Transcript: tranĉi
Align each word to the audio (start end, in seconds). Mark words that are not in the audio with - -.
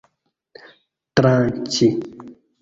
tranĉi 1.19 1.91